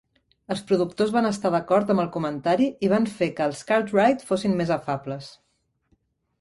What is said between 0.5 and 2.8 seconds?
Els productors van estar d'acord amb el comentari